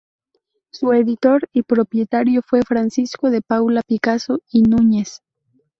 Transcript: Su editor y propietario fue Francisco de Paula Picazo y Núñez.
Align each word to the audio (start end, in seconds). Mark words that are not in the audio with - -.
Su 0.71 0.93
editor 0.93 1.47
y 1.53 1.61
propietario 1.61 2.41
fue 2.41 2.63
Francisco 2.63 3.29
de 3.29 3.43
Paula 3.43 3.83
Picazo 3.87 4.39
y 4.49 4.63
Núñez. 4.63 5.21